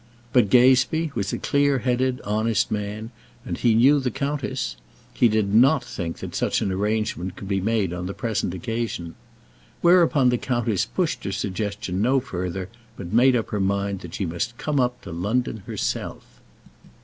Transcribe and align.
But 0.33 0.49
Gazebee 0.49 1.11
was 1.13 1.31
a 1.31 1.37
clear 1.37 1.77
headed, 1.77 2.21
honest 2.23 2.71
man; 2.71 3.11
and 3.45 3.55
he 3.55 3.75
knew 3.75 3.99
the 3.99 4.09
countess. 4.09 4.75
He 5.13 5.27
did 5.27 5.53
not 5.53 5.83
think 5.83 6.17
that 6.17 6.33
such 6.33 6.59
an 6.59 6.71
arrangement 6.71 7.35
could 7.35 7.47
be 7.47 7.61
made 7.61 7.93
on 7.93 8.07
the 8.07 8.15
present 8.15 8.55
occasion. 8.55 9.13
Whereupon 9.81 10.29
the 10.29 10.39
countess 10.39 10.87
pushed 10.87 11.23
her 11.25 11.31
suggestion 11.31 12.01
no 12.01 12.19
further, 12.19 12.67
but 12.97 13.13
made 13.13 13.35
up 13.35 13.49
her 13.51 13.59
mind 13.61 13.99
that 13.99 14.15
she 14.15 14.25
must 14.25 14.57
come 14.57 14.79
up 14.79 14.99
to 15.03 15.11
London 15.11 15.57
herself. 15.67 16.23